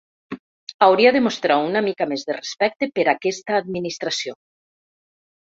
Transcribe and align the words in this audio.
Hauria 0.85 1.11
de 1.17 1.21
mostrar 1.25 1.57
una 1.65 1.83
mica 1.89 2.07
més 2.13 2.23
de 2.31 2.37
respecte 2.39 2.91
per 2.97 3.07
aquesta 3.15 3.61
administració. 3.61 4.37